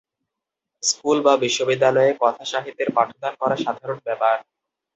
School 0.83 1.17
বা 1.25 1.33
বিশ্ববিদ্যালয়ে 1.37 2.11
কথাসাহিত্যের 2.21 2.89
পাঠদান 2.95 3.33
করা 3.41 3.55
সাধারণ 3.57 3.99
ব্যাপার। 4.07 4.35